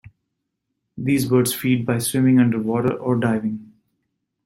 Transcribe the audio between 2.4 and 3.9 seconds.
water or diving.